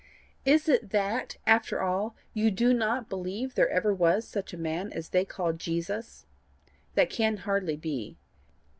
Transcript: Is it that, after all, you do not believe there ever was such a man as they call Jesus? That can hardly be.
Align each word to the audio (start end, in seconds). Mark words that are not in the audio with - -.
Is 0.45 0.67
it 0.67 0.89
that, 0.89 1.37
after 1.45 1.79
all, 1.79 2.15
you 2.33 2.49
do 2.49 2.73
not 2.73 3.07
believe 3.07 3.53
there 3.53 3.69
ever 3.69 3.93
was 3.93 4.27
such 4.27 4.51
a 4.51 4.57
man 4.57 4.91
as 4.91 5.09
they 5.09 5.23
call 5.25 5.53
Jesus? 5.53 6.25
That 6.95 7.11
can 7.11 7.37
hardly 7.37 7.75
be. 7.77 8.17